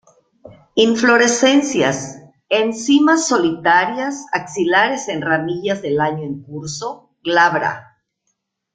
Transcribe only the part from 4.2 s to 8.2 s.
axilares en ramillas del año en curso, glabra.